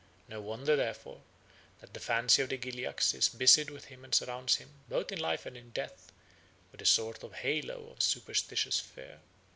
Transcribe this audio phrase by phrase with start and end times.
[0.27, 1.21] No wonder, therefore,
[1.79, 5.19] that the fancy of the Gilyaks is busied with him and surrounds him, both in
[5.19, 6.11] life and in death,
[6.71, 9.19] with a sort of halo of superstitious fear.